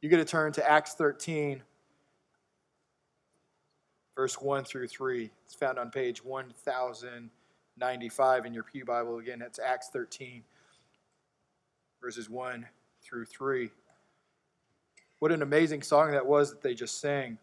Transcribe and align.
You 0.00 0.08
get 0.08 0.16
to 0.16 0.24
turn 0.24 0.50
to 0.52 0.66
Acts 0.68 0.94
13, 0.94 1.62
verse 4.16 4.40
1 4.40 4.64
through 4.64 4.88
3. 4.88 5.30
It's 5.44 5.54
found 5.54 5.78
on 5.78 5.90
page 5.90 6.24
1095 6.24 8.46
in 8.46 8.54
your 8.54 8.62
Pew 8.62 8.86
Bible. 8.86 9.18
Again, 9.18 9.40
that's 9.40 9.58
Acts 9.58 9.90
13, 9.92 10.42
verses 12.00 12.30
1 12.30 12.66
through 13.02 13.26
3. 13.26 13.70
What 15.18 15.32
an 15.32 15.42
amazing 15.42 15.82
song 15.82 16.12
that 16.12 16.24
was 16.24 16.48
that 16.50 16.62
they 16.62 16.72
just 16.72 17.02
sang. 17.02 17.36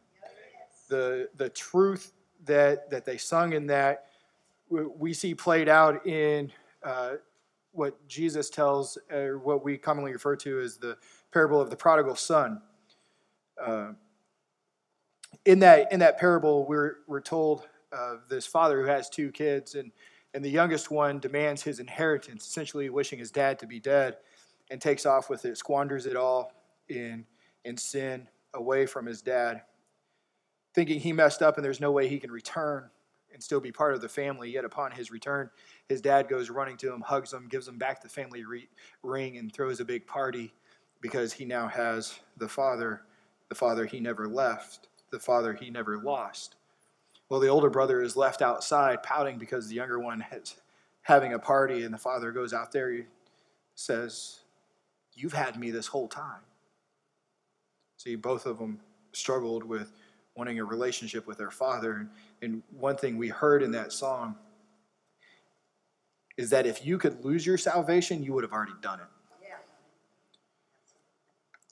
The, 0.89 1.29
the 1.35 1.49
truth 1.49 2.13
that, 2.45 2.89
that 2.89 3.05
they 3.05 3.17
sung 3.17 3.53
in 3.53 3.67
that 3.67 4.07
we 4.69 5.13
see 5.13 5.35
played 5.35 5.69
out 5.69 6.05
in 6.07 6.51
uh, 6.83 7.13
what 7.71 8.05
Jesus 8.07 8.49
tells, 8.49 8.97
or 9.11 9.37
what 9.37 9.63
we 9.63 9.77
commonly 9.77 10.11
refer 10.11 10.35
to 10.37 10.59
as 10.59 10.77
the 10.77 10.97
parable 11.31 11.61
of 11.61 11.69
the 11.69 11.75
prodigal 11.75 12.15
son. 12.15 12.61
Uh, 13.61 13.93
in 15.45 15.59
that 15.59 15.91
in 15.91 15.99
that 15.99 16.17
parable, 16.17 16.65
we're 16.67 16.97
we're 17.07 17.21
told 17.21 17.67
of 17.91 18.27
this 18.29 18.45
father 18.45 18.81
who 18.81 18.87
has 18.87 19.09
two 19.09 19.31
kids, 19.31 19.75
and 19.75 19.91
and 20.33 20.43
the 20.43 20.49
youngest 20.49 20.91
one 20.91 21.19
demands 21.19 21.63
his 21.63 21.79
inheritance, 21.79 22.45
essentially 22.45 22.89
wishing 22.89 23.19
his 23.19 23.31
dad 23.31 23.57
to 23.59 23.67
be 23.67 23.79
dead, 23.79 24.17
and 24.69 24.81
takes 24.81 25.05
off 25.05 25.29
with 25.29 25.45
it, 25.45 25.57
squanders 25.57 26.05
it 26.05 26.15
all 26.15 26.51
in 26.89 27.25
in 27.65 27.77
sin 27.77 28.27
away 28.53 28.85
from 28.85 29.05
his 29.05 29.21
dad, 29.21 29.61
thinking 30.73 30.99
he 30.99 31.13
messed 31.13 31.41
up 31.41 31.57
and 31.57 31.65
there's 31.65 31.81
no 31.81 31.91
way 31.91 32.07
he 32.07 32.19
can 32.19 32.31
return 32.31 32.89
and 33.33 33.43
still 33.43 33.59
be 33.59 33.71
part 33.71 33.93
of 33.93 34.01
the 34.01 34.09
family. 34.09 34.49
Yet 34.49 34.65
upon 34.65 34.91
his 34.91 35.11
return, 35.11 35.49
his 35.89 36.01
dad 36.01 36.27
goes 36.27 36.49
running 36.49 36.77
to 36.77 36.91
him, 36.91 37.01
hugs 37.01 37.33
him, 37.33 37.47
gives 37.49 37.67
him 37.67 37.77
back 37.77 38.01
the 38.01 38.09
family 38.09 38.45
re- 38.45 38.69
ring, 39.03 39.37
and 39.37 39.53
throws 39.53 39.79
a 39.79 39.85
big 39.85 40.07
party 40.07 40.53
because 41.01 41.33
he 41.33 41.45
now 41.45 41.67
has 41.67 42.19
the 42.37 42.47
father, 42.47 43.01
the 43.49 43.55
father 43.55 43.85
he 43.85 43.99
never 43.99 44.27
left, 44.27 44.87
the 45.11 45.19
father 45.19 45.53
he 45.53 45.69
never 45.69 45.97
lost. 45.97 46.55
Well, 47.29 47.39
the 47.39 47.47
older 47.47 47.69
brother 47.69 48.01
is 48.01 48.15
left 48.15 48.41
outside 48.41 49.03
pouting 49.03 49.37
because 49.37 49.67
the 49.67 49.75
younger 49.75 49.99
one 49.99 50.23
is 50.31 50.55
having 51.01 51.33
a 51.33 51.39
party, 51.39 51.83
and 51.83 51.93
the 51.93 51.97
father 51.97 52.31
goes 52.31 52.53
out 52.53 52.71
there. 52.71 52.91
He 52.91 53.03
says, 53.75 54.41
You've 55.13 55.33
had 55.33 55.59
me 55.59 55.71
this 55.71 55.87
whole 55.87 56.07
time. 56.07 56.41
See, 57.97 58.15
both 58.15 58.45
of 58.45 58.59
them 58.59 58.79
struggled 59.13 59.63
with 59.63 59.91
wanting 60.35 60.59
a 60.59 60.63
relationship 60.63 61.25
with 61.25 61.39
their 61.39 61.49
father. 61.49 62.07
And 62.43 62.61
one 62.77 62.95
thing 62.95 63.17
we 63.17 63.29
heard 63.29 63.63
in 63.63 63.71
that 63.71 63.91
song 63.91 64.35
is 66.37 66.51
that 66.51 66.67
if 66.67 66.85
you 66.85 66.99
could 66.99 67.25
lose 67.25 67.45
your 67.45 67.57
salvation, 67.57 68.21
you 68.21 68.33
would 68.33 68.43
have 68.43 68.53
already 68.53 68.73
done 68.81 68.99
it. 68.99 69.07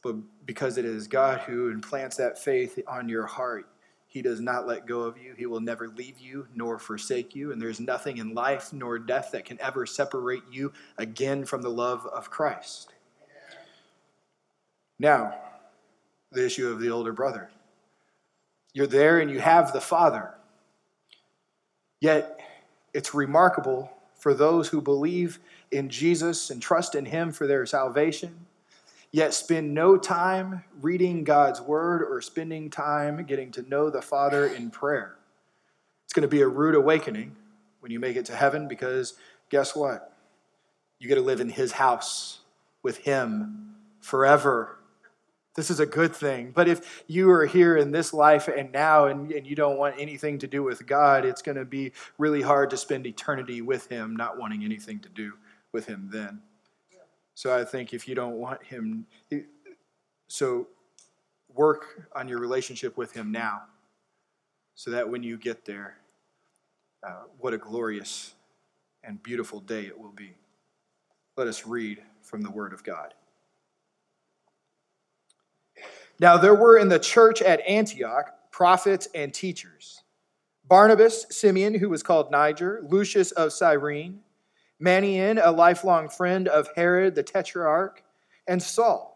But 0.06 0.18
because 0.46 0.78
it 0.78 0.86
is 0.86 1.08
God 1.08 1.40
who 1.40 1.70
implants 1.72 2.16
that 2.18 2.38
faith 2.38 2.78
on 2.88 3.10
your 3.10 3.26
heart, 3.26 3.68
He 4.06 4.22
does 4.22 4.40
not 4.40 4.68
let 4.68 4.86
go 4.86 5.02
of 5.02 5.18
you. 5.18 5.34
He 5.36 5.48
will 5.48 5.60
never 5.60 5.88
leave 5.88 6.20
you 6.20 6.46
nor 6.54 6.78
forsake 6.78 7.34
you. 7.34 7.52
And 7.52 7.60
there's 7.60 7.80
nothing 7.80 8.18
in 8.18 8.36
life 8.36 8.72
nor 8.72 9.00
death 9.00 9.32
that 9.32 9.46
can 9.46 9.60
ever 9.60 9.88
separate 9.88 10.44
you 10.52 10.72
again 11.00 11.44
from 11.44 11.64
the 11.64 11.72
love 11.72 12.06
of 12.06 12.30
Christ. 12.30 12.94
Now, 15.00 15.34
the 16.32 16.46
issue 16.46 16.70
of 16.70 16.80
the 16.80 16.92
older 16.92 17.12
brother. 17.12 17.50
You're 18.74 18.86
there 18.86 19.22
and 19.22 19.32
you 19.32 19.40
have 19.40 19.74
the 19.74 19.82
Father. 19.82 20.36
Yet, 22.00 22.42
it's 22.94 23.16
remarkable 23.16 23.92
for 24.20 24.36
those 24.36 24.68
who 24.68 24.82
believe 24.82 25.40
in 25.72 25.90
Jesus 25.90 26.52
and 26.52 26.62
trust 26.62 26.94
in 26.94 27.06
Him 27.06 27.32
for 27.32 27.48
their 27.48 27.66
salvation, 27.66 28.46
yet 29.16 29.34
spend 29.34 29.74
no 29.74 29.96
time 29.96 30.62
reading 30.82 31.24
God's 31.24 31.62
Word 31.62 32.04
or 32.04 32.20
spending 32.20 32.70
time 32.70 33.24
getting 33.24 33.50
to 33.52 33.62
know 33.62 33.90
the 33.90 34.02
Father 34.02 34.48
in 34.48 34.70
prayer. 34.70 35.16
It's 36.04 36.12
going 36.12 36.24
to 36.24 36.28
be 36.28 36.42
a 36.42 36.48
rude 36.50 36.76
awakening 36.76 37.34
when 37.80 37.94
you 37.94 38.00
make 38.02 38.18
it 38.18 38.26
to 38.26 38.36
heaven 38.36 38.68
because 38.68 39.14
guess 39.50 39.74
what? 39.74 40.14
You 41.00 41.08
get 41.08 41.16
to 41.16 41.22
live 41.22 41.40
in 41.40 41.48
His 41.48 41.72
house 41.72 42.40
with 42.84 42.98
Him 42.98 43.76
forever. 44.02 44.80
This 45.56 45.70
is 45.70 45.80
a 45.80 45.86
good 45.86 46.14
thing. 46.14 46.52
But 46.54 46.68
if 46.68 47.06
you 47.08 47.32
are 47.32 47.46
here 47.46 47.78
in 47.78 47.92
this 47.92 48.14
life 48.14 48.50
and 48.50 48.74
now 48.74 49.06
and, 49.06 49.32
and 49.32 49.48
you 49.48 49.56
don't 49.56 49.78
want 49.78 49.96
anything 49.98 50.40
to 50.40 50.48
do 50.48 50.62
with 50.62 50.86
God, 50.86 51.24
it's 51.24 51.42
going 51.42 51.56
to 51.56 51.64
be 51.64 51.94
really 52.18 52.42
hard 52.42 52.70
to 52.72 52.78
spend 52.78 53.08
eternity 53.08 53.62
with 53.62 53.88
Him, 53.88 54.14
not 54.18 54.38
wanting 54.38 54.66
anything 54.66 55.00
to 55.00 55.10
do 55.10 55.36
with 55.72 55.86
Him 55.86 56.10
then. 56.12 56.42
So 57.36 57.56
I 57.56 57.64
think 57.66 57.94
if 57.94 58.08
you 58.08 58.16
don't 58.16 58.38
want 58.38 58.64
Him, 58.64 59.06
so 60.28 60.68
work 61.54 62.10
on 62.16 62.28
your 62.28 62.40
relationship 62.40 62.98
with 62.98 63.12
Him 63.12 63.32
now 63.32 63.64
so 64.74 64.92
that 64.92 65.10
when 65.10 65.22
you 65.22 65.38
get 65.38 65.66
there, 65.66 65.98
uh, 67.06 67.24
what 67.40 67.54
a 67.54 67.58
glorious 67.58 68.34
and 69.04 69.22
beautiful 69.22 69.60
day 69.60 69.86
it 69.86 70.00
will 70.00 70.12
be. 70.12 70.34
Let 71.38 71.48
us 71.48 71.66
read 71.68 72.02
from 72.22 72.42
the 72.42 72.50
Word 72.50 72.74
of 72.74 72.84
God. 72.84 73.14
Now, 76.20 76.38
there 76.38 76.56
were 76.56 76.78
in 76.78 76.88
the 76.88 77.00
church 77.00 77.42
at 77.42 77.60
Antioch 77.68 78.32
prophets 78.52 79.10
and 79.14 79.34
teachers 79.34 80.02
Barnabas, 80.68 81.28
Simeon, 81.30 81.76
who 81.76 81.90
was 81.90 82.02
called 82.02 82.32
Niger, 82.32 82.82
Lucius 82.90 83.32
of 83.32 83.54
Cyrene, 83.54 84.22
Manaen, 84.82 85.40
a 85.44 85.52
lifelong 85.52 86.10
friend 86.10 86.48
of 86.48 86.70
Herod 86.76 87.16
the 87.16 87.24
Tetrarch, 87.24 88.04
and 88.48 88.62
Saul. 88.62 89.16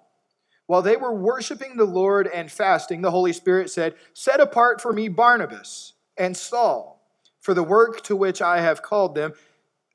While 0.68 0.81
they 0.81 0.97
were 0.97 1.14
worshiping 1.14 1.78
the 1.78 1.86
Lord 1.86 2.28
and 2.28 2.52
fasting, 2.52 3.02
the 3.02 3.12
Holy 3.12 3.34
Spirit 3.34 3.69
said, 3.69 3.96
Set 4.14 4.40
apart 4.40 4.80
for 4.81 4.94
me 4.94 5.08
Barnabas 5.08 5.94
and 6.16 6.38
Saul 6.38 7.02
for 7.40 7.53
the 7.53 7.64
work 7.64 8.03
to 8.03 8.16
which 8.16 8.42
I 8.42 8.62
have 8.62 8.81
called 8.81 9.16
them. 9.16 9.34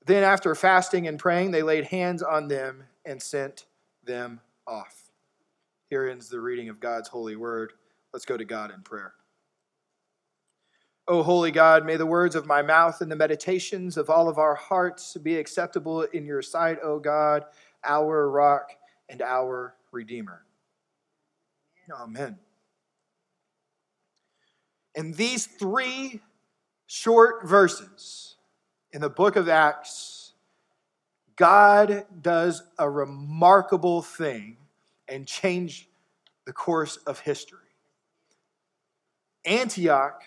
Then, 0.04 0.22
after 0.22 0.54
fasting 0.54 1.06
and 1.06 1.18
praying, 1.18 1.52
they 1.52 1.62
laid 1.62 1.84
hands 1.84 2.22
on 2.22 2.48
them 2.48 2.84
and 3.04 3.22
sent 3.22 3.66
them 4.02 4.40
off. 4.66 5.10
Here 5.88 6.08
ends 6.08 6.28
the 6.28 6.40
reading 6.40 6.68
of 6.68 6.80
God's 6.80 7.08
holy 7.08 7.36
word. 7.36 7.72
Let's 8.12 8.24
go 8.24 8.36
to 8.36 8.44
God 8.44 8.72
in 8.72 8.82
prayer. 8.82 9.14
O 11.06 11.22
holy 11.22 11.50
God, 11.50 11.84
may 11.84 11.96
the 11.96 12.06
words 12.06 12.34
of 12.34 12.46
my 12.46 12.62
mouth 12.62 13.02
and 13.02 13.10
the 13.10 13.16
meditations 13.16 13.98
of 13.98 14.08
all 14.08 14.28
of 14.28 14.38
our 14.38 14.54
hearts 14.54 15.16
be 15.22 15.36
acceptable 15.36 16.02
in 16.02 16.24
your 16.24 16.40
sight, 16.40 16.78
O 16.82 16.98
God, 16.98 17.44
our 17.84 18.30
rock 18.30 18.70
and 19.10 19.20
our 19.20 19.74
redeemer. 19.92 20.44
Amen. 21.92 22.38
In 24.94 25.12
these 25.12 25.44
three 25.46 26.22
short 26.86 27.46
verses 27.46 28.36
in 28.92 29.02
the 29.02 29.10
book 29.10 29.36
of 29.36 29.48
Acts, 29.48 30.32
God 31.36 32.06
does 32.22 32.62
a 32.78 32.88
remarkable 32.88 34.00
thing 34.00 34.56
and 35.08 35.26
change 35.26 35.88
the 36.46 36.52
course 36.52 36.96
of 36.96 37.18
history. 37.20 37.58
Antioch 39.44 40.22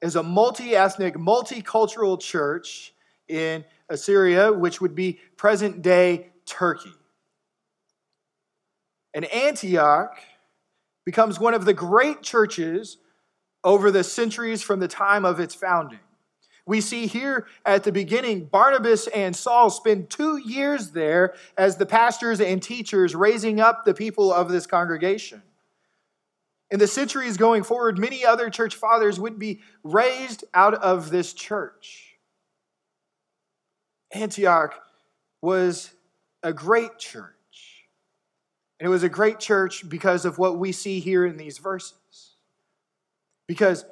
is 0.00 0.16
a 0.16 0.22
multi 0.22 0.74
ethnic, 0.76 1.14
multicultural 1.14 2.20
church 2.20 2.94
in 3.28 3.64
Assyria, 3.88 4.52
which 4.52 4.80
would 4.80 4.94
be 4.94 5.20
present 5.36 5.82
day 5.82 6.30
Turkey. 6.46 6.92
And 9.14 9.24
Antioch 9.32 10.18
becomes 11.04 11.40
one 11.40 11.54
of 11.54 11.64
the 11.64 11.74
great 11.74 12.22
churches 12.22 12.98
over 13.64 13.90
the 13.90 14.04
centuries 14.04 14.62
from 14.62 14.80
the 14.80 14.88
time 14.88 15.24
of 15.24 15.40
its 15.40 15.54
founding. 15.54 15.98
We 16.66 16.82
see 16.82 17.06
here 17.06 17.46
at 17.64 17.84
the 17.84 17.92
beginning, 17.92 18.44
Barnabas 18.44 19.06
and 19.08 19.34
Saul 19.34 19.70
spend 19.70 20.10
two 20.10 20.36
years 20.36 20.90
there 20.90 21.34
as 21.56 21.78
the 21.78 21.86
pastors 21.86 22.42
and 22.42 22.62
teachers 22.62 23.14
raising 23.14 23.58
up 23.58 23.86
the 23.86 23.94
people 23.94 24.30
of 24.30 24.50
this 24.50 24.66
congregation. 24.66 25.42
In 26.70 26.78
the 26.78 26.86
centuries 26.86 27.36
going 27.36 27.62
forward, 27.62 27.98
many 27.98 28.24
other 28.24 28.50
church 28.50 28.74
fathers 28.74 29.18
would 29.18 29.38
be 29.38 29.60
raised 29.82 30.44
out 30.52 30.74
of 30.74 31.10
this 31.10 31.32
church. 31.32 32.16
Antioch 34.12 34.74
was 35.40 35.90
a 36.42 36.52
great 36.52 36.98
church. 36.98 37.34
And 38.78 38.86
it 38.86 38.90
was 38.90 39.02
a 39.02 39.08
great 39.08 39.40
church 39.40 39.88
because 39.88 40.24
of 40.24 40.38
what 40.38 40.58
we 40.58 40.72
see 40.72 41.00
here 41.00 41.26
in 41.26 41.36
these 41.36 41.58
verses. 41.58 42.36
Because 43.46 43.84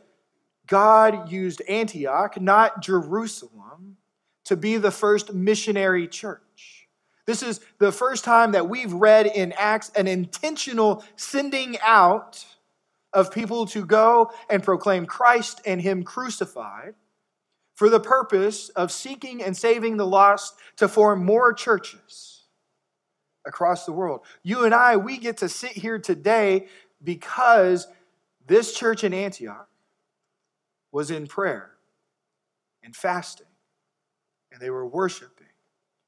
God 0.66 1.30
used 1.30 1.62
Antioch, 1.68 2.40
not 2.40 2.82
Jerusalem, 2.82 3.96
to 4.44 4.56
be 4.56 4.76
the 4.76 4.90
first 4.90 5.32
missionary 5.32 6.06
church. 6.06 6.88
This 7.26 7.42
is 7.42 7.60
the 7.78 7.90
first 7.90 8.22
time 8.22 8.52
that 8.52 8.68
we've 8.68 8.92
read 8.92 9.26
in 9.26 9.52
Acts 9.58 9.90
an 9.96 10.06
intentional 10.06 11.02
sending 11.16 11.76
out 11.82 12.44
of 13.16 13.32
people 13.32 13.66
to 13.66 13.84
go 13.84 14.30
and 14.48 14.62
proclaim 14.62 15.06
Christ 15.06 15.60
and 15.66 15.80
Him 15.80 16.04
crucified 16.04 16.94
for 17.74 17.88
the 17.88 17.98
purpose 17.98 18.68
of 18.70 18.92
seeking 18.92 19.42
and 19.42 19.56
saving 19.56 19.96
the 19.96 20.06
lost 20.06 20.54
to 20.76 20.86
form 20.86 21.24
more 21.24 21.52
churches. 21.52 22.44
across 23.46 23.86
the 23.86 23.92
world. 23.92 24.20
You 24.42 24.64
and 24.64 24.74
I, 24.74 24.96
we 24.96 25.18
get 25.18 25.38
to 25.38 25.48
sit 25.48 25.70
here 25.70 25.98
today 25.98 26.66
because 27.02 27.86
this 28.46 28.74
church 28.74 29.04
in 29.04 29.14
Antioch 29.14 29.68
was 30.92 31.10
in 31.10 31.26
prayer 31.26 31.70
and 32.82 32.94
fasting, 32.94 33.46
and 34.50 34.60
they 34.60 34.70
were 34.70 34.86
worshiping, 34.86 35.46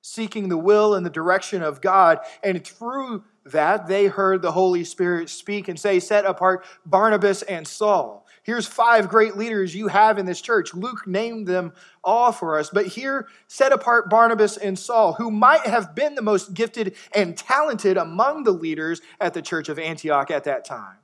seeking 0.02 0.48
the 0.48 0.58
will 0.58 0.94
and 0.94 1.06
the 1.06 1.10
direction 1.10 1.62
of 1.62 1.80
God. 1.80 2.18
And 2.42 2.64
through 2.66 3.24
that, 3.52 3.86
they 3.86 4.06
heard 4.06 4.42
the 4.42 4.52
Holy 4.52 4.84
Spirit 4.84 5.28
speak 5.28 5.68
and 5.68 5.78
say, 5.78 6.00
Set 6.00 6.24
apart 6.24 6.64
Barnabas 6.84 7.42
and 7.42 7.66
Saul. 7.66 8.26
Here's 8.42 8.66
five 8.66 9.10
great 9.10 9.36
leaders 9.36 9.74
you 9.74 9.88
have 9.88 10.16
in 10.16 10.24
this 10.24 10.40
church. 10.40 10.72
Luke 10.72 11.06
named 11.06 11.46
them 11.46 11.72
all 12.02 12.32
for 12.32 12.58
us. 12.58 12.70
But 12.70 12.86
here, 12.86 13.28
set 13.46 13.72
apart 13.72 14.08
Barnabas 14.08 14.56
and 14.56 14.78
Saul, 14.78 15.12
who 15.12 15.30
might 15.30 15.66
have 15.66 15.94
been 15.94 16.14
the 16.14 16.22
most 16.22 16.54
gifted 16.54 16.96
and 17.14 17.36
talented 17.36 17.98
among 17.98 18.44
the 18.44 18.52
leaders 18.52 19.02
at 19.20 19.34
the 19.34 19.42
church 19.42 19.68
of 19.68 19.78
Antioch 19.78 20.30
at 20.30 20.44
that 20.44 20.64
time. 20.64 20.96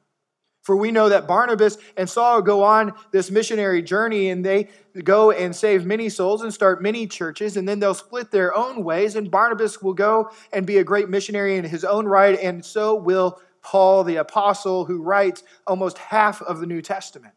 For 0.64 0.74
we 0.74 0.90
know 0.90 1.10
that 1.10 1.28
Barnabas 1.28 1.76
and 1.98 2.08
Saul 2.08 2.40
go 2.40 2.62
on 2.62 2.94
this 3.12 3.30
missionary 3.30 3.82
journey 3.82 4.30
and 4.30 4.42
they 4.42 4.70
go 5.04 5.30
and 5.30 5.54
save 5.54 5.84
many 5.84 6.08
souls 6.08 6.40
and 6.40 6.52
start 6.52 6.82
many 6.82 7.06
churches, 7.06 7.58
and 7.58 7.68
then 7.68 7.80
they'll 7.80 7.92
split 7.92 8.30
their 8.30 8.56
own 8.56 8.82
ways. 8.82 9.14
And 9.14 9.30
Barnabas 9.30 9.82
will 9.82 9.92
go 9.92 10.30
and 10.54 10.66
be 10.66 10.78
a 10.78 10.84
great 10.84 11.10
missionary 11.10 11.58
in 11.58 11.66
his 11.66 11.84
own 11.84 12.06
right, 12.06 12.38
and 12.40 12.64
so 12.64 12.94
will 12.94 13.40
Paul 13.62 14.04
the 14.04 14.16
apostle, 14.16 14.86
who 14.86 15.02
writes 15.02 15.42
almost 15.66 15.98
half 15.98 16.40
of 16.40 16.60
the 16.60 16.66
New 16.66 16.80
Testament. 16.80 17.34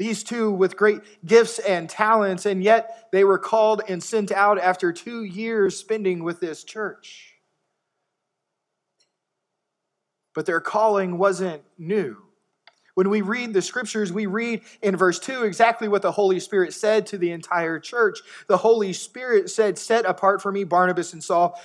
These 0.00 0.24
two 0.24 0.50
with 0.50 0.76
great 0.76 1.00
gifts 1.24 1.60
and 1.60 1.88
talents, 1.88 2.46
and 2.46 2.64
yet 2.64 3.08
they 3.12 3.22
were 3.22 3.38
called 3.38 3.82
and 3.88 4.02
sent 4.02 4.32
out 4.32 4.58
after 4.58 4.92
two 4.92 5.22
years 5.22 5.76
spending 5.76 6.24
with 6.24 6.40
this 6.40 6.64
church 6.64 7.31
but 10.34 10.46
their 10.46 10.60
calling 10.60 11.18
wasn't 11.18 11.62
new. 11.78 12.16
When 12.94 13.08
we 13.08 13.22
read 13.22 13.54
the 13.54 13.62
scriptures, 13.62 14.12
we 14.12 14.26
read 14.26 14.62
in 14.82 14.96
verse 14.96 15.18
2 15.18 15.44
exactly 15.44 15.88
what 15.88 16.02
the 16.02 16.12
Holy 16.12 16.40
Spirit 16.40 16.74
said 16.74 17.06
to 17.06 17.18
the 17.18 17.32
entire 17.32 17.78
church. 17.78 18.18
The 18.48 18.58
Holy 18.58 18.92
Spirit 18.92 19.48
said, 19.48 19.78
Set 19.78 20.04
apart 20.04 20.42
for 20.42 20.52
me 20.52 20.64
Barnabas 20.64 21.14
and 21.14 21.24
Saul 21.24 21.58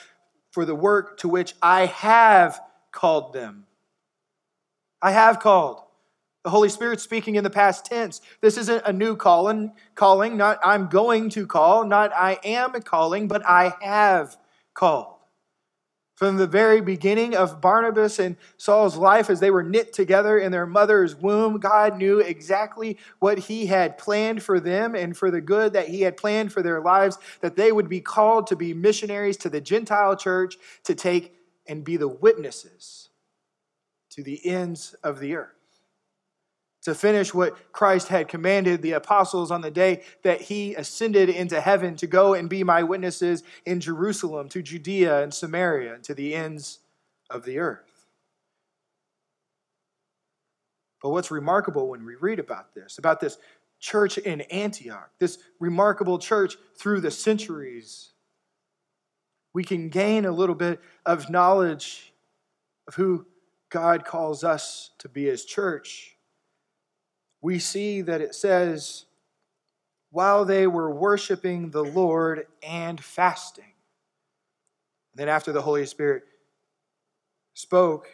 for 0.51 0.63
the 0.63 0.75
work 0.75 1.17
to 1.19 1.27
which 1.27 1.53
I 1.61 1.87
have 1.87 2.61
called 2.91 3.33
them. 3.33 3.65
I 5.01 5.11
have 5.11 5.39
called. 5.39 5.81
The 6.43 6.51
Holy 6.51 6.69
Spirit 6.69 7.01
speaking 7.01 7.35
in 7.35 7.43
the 7.43 7.49
past 7.49 7.85
tense. 7.85 8.21
This 8.39 8.57
isn't 8.57 8.83
a 8.85 8.93
new 8.93 9.17
calling, 9.17 9.73
calling, 9.95 10.37
not 10.37 10.59
I'm 10.63 10.87
going 10.87 11.29
to 11.31 11.45
call, 11.45 11.83
not 11.83 12.13
I 12.15 12.39
am 12.43 12.71
calling, 12.83 13.27
but 13.27 13.45
I 13.45 13.73
have 13.81 14.37
called. 14.73 15.16
From 16.17 16.37
the 16.37 16.47
very 16.47 16.81
beginning 16.81 17.35
of 17.35 17.61
Barnabas 17.61 18.17
and 18.17 18.37
Saul's 18.57 18.97
life, 18.97 19.29
as 19.29 19.39
they 19.39 19.51
were 19.51 19.61
knit 19.61 19.93
together 19.93 20.39
in 20.39 20.51
their 20.51 20.65
mother's 20.65 21.15
womb, 21.15 21.59
God 21.59 21.95
knew 21.95 22.17
exactly 22.17 22.97
what 23.19 23.37
He 23.37 23.67
had 23.67 23.99
planned 23.99 24.41
for 24.41 24.59
them 24.59 24.95
and 24.95 25.15
for 25.15 25.29
the 25.29 25.41
good 25.41 25.73
that 25.73 25.89
He 25.89 26.01
had 26.01 26.17
planned 26.17 26.51
for 26.51 26.63
their 26.63 26.81
lives, 26.81 27.19
that 27.41 27.55
they 27.55 27.71
would 27.71 27.87
be 27.87 28.01
called 28.01 28.47
to 28.47 28.55
be 28.55 28.73
missionaries 28.73 29.37
to 29.37 29.49
the 29.49 29.61
Gentile 29.61 30.15
church, 30.15 30.57
to 30.85 30.95
take 30.95 31.35
and 31.67 31.83
be 31.83 31.97
the 31.97 32.07
witnesses 32.07 33.09
to 34.09 34.23
the 34.23 34.43
ends 34.43 34.95
of 35.03 35.19
the 35.19 35.35
earth 35.35 35.56
to 36.87 36.95
finish 36.95 37.33
what 37.33 37.73
Christ 37.73 38.07
had 38.07 38.29
commanded 38.29 38.81
the 38.81 38.93
apostles 38.93 39.51
on 39.51 39.59
the 39.59 39.69
day 39.69 40.03
that 40.23 40.39
he 40.39 40.73
ascended 40.73 41.27
into 41.27 41.59
heaven 41.59 41.97
to 41.97 42.07
go 42.07 42.33
and 42.33 42.49
be 42.49 42.63
my 42.63 42.81
witnesses 42.81 43.43
in 43.65 43.81
Jerusalem, 43.81 44.47
to 44.47 44.61
Judea 44.61 45.21
and 45.21 45.33
Samaria, 45.33 45.95
and 45.95 46.03
to 46.05 46.13
the 46.13 46.33
ends 46.33 46.79
of 47.29 47.43
the 47.43 47.59
earth. 47.59 48.05
But 51.03 51.09
what's 51.09 51.29
remarkable 51.29 51.89
when 51.89 52.05
we 52.05 52.15
read 52.15 52.39
about 52.39 52.73
this, 52.73 52.97
about 52.97 53.19
this 53.19 53.37
church 53.81 54.17
in 54.17 54.39
Antioch, 54.43 55.09
this 55.19 55.39
remarkable 55.59 56.19
church 56.19 56.55
through 56.77 57.01
the 57.01 57.11
centuries, 57.11 58.11
we 59.53 59.65
can 59.65 59.89
gain 59.89 60.23
a 60.23 60.31
little 60.31 60.55
bit 60.55 60.79
of 61.05 61.29
knowledge 61.29 62.13
of 62.87 62.95
who 62.95 63.25
God 63.69 64.05
calls 64.05 64.45
us 64.45 64.91
to 64.99 65.09
be 65.09 65.25
his 65.25 65.43
church 65.43 66.13
we 67.41 67.59
see 67.59 68.01
that 68.01 68.21
it 68.21 68.35
says, 68.35 69.05
while 70.11 70.45
they 70.45 70.67
were 70.67 70.89
worshiping 70.89 71.69
the 71.69 71.83
Lord 71.83 72.47
and 72.63 73.03
fasting. 73.03 73.73
And 75.13 75.19
then, 75.19 75.29
after 75.29 75.51
the 75.51 75.61
Holy 75.61 75.85
Spirit 75.85 76.23
spoke, 77.53 78.09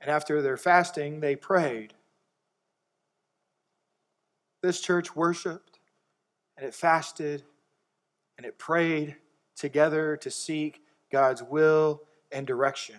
and 0.00 0.10
after 0.10 0.40
their 0.42 0.56
fasting, 0.56 1.20
they 1.20 1.36
prayed. 1.36 1.94
This 4.62 4.80
church 4.80 5.14
worshiped, 5.14 5.78
and 6.56 6.66
it 6.66 6.74
fasted, 6.74 7.42
and 8.36 8.46
it 8.46 8.58
prayed 8.58 9.16
together 9.56 10.16
to 10.18 10.30
seek 10.30 10.80
God's 11.10 11.42
will 11.42 12.02
and 12.30 12.46
direction. 12.46 12.96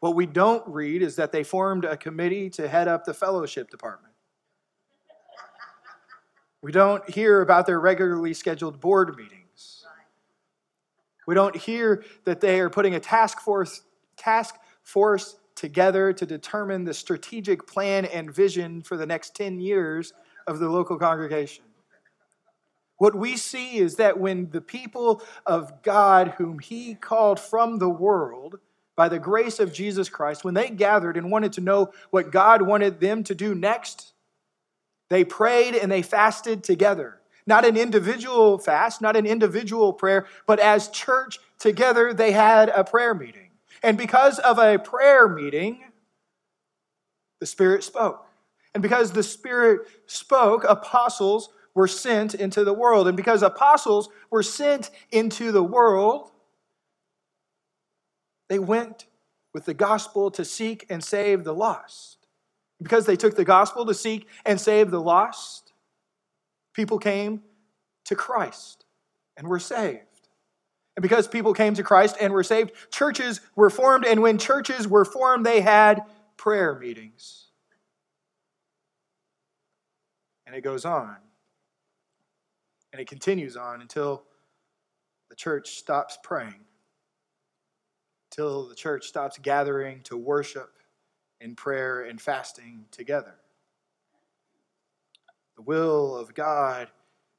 What 0.00 0.14
we 0.14 0.26
don't 0.26 0.66
read 0.68 1.02
is 1.02 1.16
that 1.16 1.32
they 1.32 1.42
formed 1.42 1.84
a 1.84 1.96
committee 1.96 2.50
to 2.50 2.68
head 2.68 2.86
up 2.86 3.04
the 3.04 3.14
fellowship 3.14 3.70
department. 3.70 4.14
We 6.62 6.72
don't 6.72 7.08
hear 7.08 7.40
about 7.40 7.66
their 7.66 7.80
regularly 7.80 8.34
scheduled 8.34 8.80
board 8.80 9.16
meetings. 9.16 9.84
We 11.26 11.34
don't 11.34 11.56
hear 11.56 12.04
that 12.24 12.40
they 12.40 12.60
are 12.60 12.70
putting 12.70 12.94
a 12.94 13.00
task 13.00 13.40
force, 13.40 13.82
task 14.16 14.56
force 14.82 15.36
together 15.54 16.12
to 16.12 16.24
determine 16.24 16.84
the 16.84 16.94
strategic 16.94 17.66
plan 17.66 18.04
and 18.06 18.32
vision 18.32 18.82
for 18.82 18.96
the 18.96 19.06
next 19.06 19.34
10 19.34 19.60
years 19.60 20.12
of 20.46 20.58
the 20.58 20.68
local 20.68 20.96
congregation. 20.96 21.64
What 22.96 23.14
we 23.14 23.36
see 23.36 23.78
is 23.78 23.96
that 23.96 24.18
when 24.18 24.50
the 24.50 24.60
people 24.60 25.22
of 25.46 25.82
God, 25.82 26.34
whom 26.38 26.58
He 26.58 26.94
called 26.94 27.38
from 27.38 27.78
the 27.78 27.88
world, 27.88 28.58
by 28.98 29.08
the 29.08 29.20
grace 29.20 29.60
of 29.60 29.72
Jesus 29.72 30.08
Christ, 30.08 30.42
when 30.42 30.54
they 30.54 30.70
gathered 30.70 31.16
and 31.16 31.30
wanted 31.30 31.52
to 31.52 31.60
know 31.60 31.92
what 32.10 32.32
God 32.32 32.62
wanted 32.62 32.98
them 32.98 33.22
to 33.22 33.34
do 33.34 33.54
next, 33.54 34.12
they 35.08 35.22
prayed 35.22 35.76
and 35.76 35.90
they 35.90 36.02
fasted 36.02 36.64
together. 36.64 37.20
Not 37.46 37.64
an 37.64 37.76
individual 37.76 38.58
fast, 38.58 39.00
not 39.00 39.14
an 39.14 39.24
individual 39.24 39.92
prayer, 39.92 40.26
but 40.48 40.58
as 40.58 40.88
church 40.88 41.38
together, 41.60 42.12
they 42.12 42.32
had 42.32 42.70
a 42.70 42.82
prayer 42.82 43.14
meeting. 43.14 43.50
And 43.84 43.96
because 43.96 44.40
of 44.40 44.58
a 44.58 44.80
prayer 44.80 45.28
meeting, 45.28 45.84
the 47.38 47.46
Spirit 47.46 47.84
spoke. 47.84 48.26
And 48.74 48.82
because 48.82 49.12
the 49.12 49.22
Spirit 49.22 49.86
spoke, 50.06 50.64
apostles 50.68 51.50
were 51.72 51.86
sent 51.86 52.34
into 52.34 52.64
the 52.64 52.74
world. 52.74 53.06
And 53.06 53.16
because 53.16 53.44
apostles 53.44 54.08
were 54.28 54.42
sent 54.42 54.90
into 55.12 55.52
the 55.52 55.62
world, 55.62 56.32
they 58.48 58.58
went 58.58 59.06
with 59.54 59.64
the 59.64 59.74
gospel 59.74 60.30
to 60.32 60.44
seek 60.44 60.86
and 60.88 61.02
save 61.02 61.44
the 61.44 61.54
lost. 61.54 62.26
Because 62.80 63.06
they 63.06 63.16
took 63.16 63.36
the 63.36 63.44
gospel 63.44 63.84
to 63.86 63.94
seek 63.94 64.26
and 64.46 64.60
save 64.60 64.90
the 64.90 65.00
lost, 65.00 65.72
people 66.74 66.98
came 66.98 67.42
to 68.04 68.14
Christ 68.14 68.84
and 69.36 69.48
were 69.48 69.58
saved. 69.58 70.04
And 70.96 71.02
because 71.02 71.28
people 71.28 71.54
came 71.54 71.74
to 71.74 71.82
Christ 71.82 72.16
and 72.20 72.32
were 72.32 72.42
saved, 72.42 72.72
churches 72.90 73.40
were 73.56 73.70
formed. 73.70 74.04
And 74.04 74.22
when 74.22 74.38
churches 74.38 74.86
were 74.86 75.04
formed, 75.04 75.44
they 75.44 75.60
had 75.60 76.02
prayer 76.36 76.78
meetings. 76.78 77.46
And 80.46 80.56
it 80.56 80.62
goes 80.62 80.84
on. 80.84 81.16
And 82.92 83.00
it 83.00 83.08
continues 83.08 83.56
on 83.56 83.80
until 83.80 84.24
the 85.28 85.36
church 85.36 85.70
stops 85.70 86.18
praying 86.22 86.64
till 88.38 88.68
the 88.68 88.74
church 88.74 89.08
stops 89.08 89.36
gathering 89.36 90.00
to 90.04 90.16
worship 90.16 90.70
in 91.40 91.56
prayer 91.56 92.02
and 92.02 92.20
fasting 92.20 92.84
together. 92.92 93.34
The 95.56 95.62
will 95.62 96.16
of 96.16 96.34
God 96.34 96.86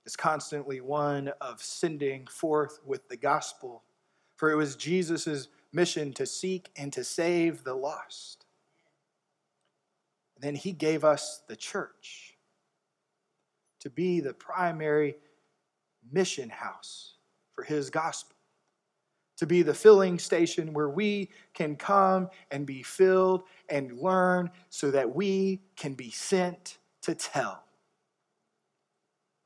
is 0.05 0.17
constantly 0.17 0.81
one 0.81 1.31
of 1.39 1.61
sending 1.61 2.27
forth 2.27 2.81
with 2.85 3.07
the 3.07 3.15
gospel, 3.15 3.83
for 4.35 4.51
it 4.51 4.55
was 4.55 4.75
Jesus' 4.75 5.47
mission 5.71 6.11
to 6.15 6.25
seek 6.25 6.69
and 6.75 6.91
to 6.91 7.05
save 7.05 7.63
the 7.63 7.75
lost. 7.75 8.45
And 10.35 10.43
then 10.43 10.55
he 10.55 10.73
gave 10.73 11.05
us 11.05 11.43
the 11.47 11.55
church 11.55 12.35
to 13.79 13.89
be 13.89 14.19
the 14.19 14.33
primary 14.33 15.15
mission 16.11 16.49
house 16.49 17.13
for 17.55 17.63
his 17.63 17.89
gospel 17.89 18.35
to 19.39 19.45
be 19.45 19.61
the 19.61 19.73
filling 19.73 20.19
station 20.19 20.73
where 20.73 20.89
we 20.89 21.29
can 21.53 21.77
come 21.77 22.27
and 22.51 22.65
be 22.65 22.83
filled 22.83 23.43
and 23.69 23.97
learn 23.97 24.51
so 24.69 24.91
that 24.91 25.15
we 25.15 25.61
can 25.77 25.93
be 25.93 26.11
sent 26.11 26.77
to 27.01 27.15
tell. 27.15 27.63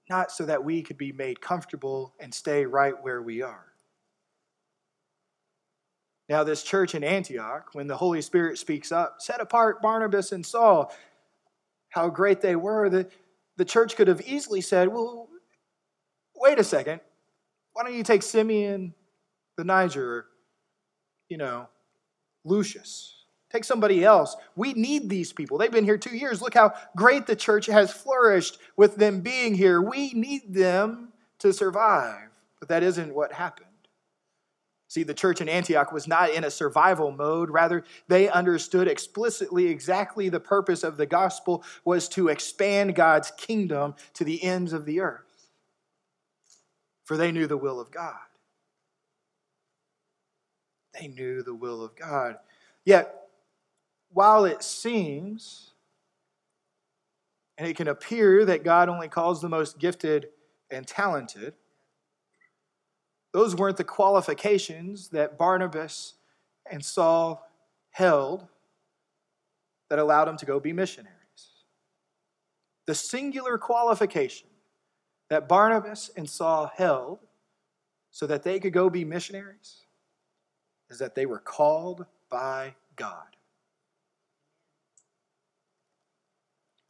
Not 0.10 0.32
so 0.32 0.48
that 0.48 0.64
we 0.64 0.82
could 0.82 0.98
be 0.98 1.12
made 1.12 1.42
comfortable 1.42 2.16
and 2.20 2.34
stay 2.34 2.66
right 2.66 2.96
where 3.04 3.22
we 3.22 3.44
are. 3.44 3.68
Now, 6.28 6.44
this 6.44 6.64
church 6.64 6.96
in 6.96 7.04
Antioch, 7.04 7.70
when 7.74 7.86
the 7.86 7.98
Holy 7.98 8.24
Spirit 8.24 8.58
speaks 8.58 8.92
up, 8.92 9.18
set 9.20 9.42
apart 9.42 9.80
Barnabas 9.80 10.32
and 10.32 10.44
Saul, 10.44 10.92
how 11.90 12.10
great 12.10 12.42
they 12.42 12.56
were, 12.56 12.90
the, 12.90 13.08
the 13.58 13.66
church 13.66 13.96
could 13.96 14.08
have 14.08 14.22
easily 14.22 14.62
said, 14.62 14.88
Well, 14.88 15.30
wait 16.36 16.58
a 16.58 16.64
second. 16.64 17.00
Why 17.74 17.84
don't 17.84 17.94
you 17.94 18.04
take 18.04 18.24
Simeon 18.24 18.96
the 19.58 19.64
Niger, 19.64 20.26
you 21.30 21.38
know, 21.38 21.68
Lucius? 22.44 23.24
Take 23.52 23.64
somebody 23.64 24.04
else. 24.04 24.36
We 24.56 24.74
need 24.74 25.10
these 25.10 25.32
people. 25.32 25.60
They've 25.60 25.72
been 25.72 25.86
here 25.86 25.98
two 25.98 26.18
years. 26.18 26.42
Look 26.42 26.56
how 26.56 26.74
great 26.96 27.28
the 27.28 27.36
church 27.36 27.68
has 27.68 27.94
flourished 27.94 28.58
with 28.76 28.96
them 28.96 29.22
being 29.22 29.54
here. 29.54 29.80
We 29.80 30.12
need 30.14 30.54
them 30.54 31.14
to 31.40 31.54
survive. 31.54 32.30
But 32.60 32.70
that 32.70 32.82
isn't 32.82 33.14
what 33.14 33.32
happened. 33.32 33.68
See, 34.88 35.04
the 35.04 35.14
church 35.14 35.42
in 35.42 35.50
Antioch 35.50 35.92
was 35.92 36.08
not 36.08 36.32
in 36.32 36.44
a 36.44 36.52
survival 36.52 37.12
mode. 37.12 37.50
Rather, 37.50 37.84
they 38.08 38.30
understood 38.30 38.88
explicitly 38.88 39.68
exactly 39.68 40.30
the 40.30 40.40
purpose 40.40 40.84
of 40.84 40.98
the 40.98 41.06
gospel 41.06 41.64
was 41.84 42.08
to 42.10 42.30
expand 42.30 42.96
God's 42.96 43.32
kingdom 43.32 43.96
to 44.14 44.24
the 44.24 44.44
ends 44.44 44.72
of 44.72 44.86
the 44.86 45.00
earth. 45.00 45.48
For 47.06 47.18
they 47.18 47.32
knew 47.32 47.48
the 47.48 47.58
will 47.58 47.80
of 47.80 47.92
God. 47.92 48.14
They 51.00 51.08
knew 51.08 51.42
the 51.42 51.56
will 51.56 51.84
of 51.84 51.96
God. 51.96 52.38
Yet, 52.86 53.14
while 54.12 54.46
it 54.46 54.64
seems 54.64 55.72
and 57.58 57.68
it 57.68 57.76
can 57.76 57.88
appear 57.88 58.46
that 58.46 58.64
God 58.64 58.90
only 58.90 59.08
calls 59.08 59.42
the 59.42 59.50
most 59.50 59.80
gifted 59.80 60.30
and 60.72 60.88
talented, 60.88 61.54
those 63.32 63.56
weren't 63.56 63.78
the 63.78 63.84
qualifications 63.84 65.10
that 65.10 65.38
Barnabas 65.38 66.14
and 66.70 66.84
Saul 66.84 67.48
held 67.92 68.48
that 69.90 70.00
allowed 70.00 70.26
them 70.26 70.38
to 70.38 70.46
go 70.46 70.60
be 70.60 70.74
missionaries. 70.74 71.14
The 72.86 72.96
singular 72.96 73.58
qualification 73.58 74.48
that 75.30 75.48
Barnabas 75.48 76.12
and 76.16 76.30
Saul 76.30 76.72
held 76.76 77.20
so 78.12 78.28
that 78.28 78.44
they 78.44 78.60
could 78.60 78.74
go 78.74 78.90
be 78.90 79.06
missionaries 79.06 79.83
is 80.94 81.00
that 81.00 81.16
they 81.16 81.26
were 81.26 81.40
called 81.40 82.06
by 82.30 82.76
God. 82.96 83.36